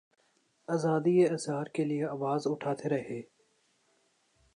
آزادیٔ 0.67 1.31
اظہار 1.33 1.65
کیلئے 1.65 2.03
آواز 2.05 2.41
اٹھاتے 2.45 2.89
رہے۔ 2.89 3.21